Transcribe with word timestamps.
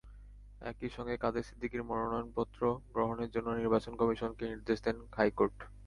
একই 0.61 0.89
সঙ্গে 0.95 1.15
কাদের 1.17 1.47
সিদ্দিকীর 1.47 1.83
মনোনয়নপত্র 1.83 2.61
গ্রহণের 2.93 3.29
জন্য 3.35 3.47
নির্বাচন 3.51 3.93
কমিশনকে 4.01 4.43
নির্দেশ 4.47 4.77
দেন 4.81 4.97
হাইকোর্ট। 5.17 5.57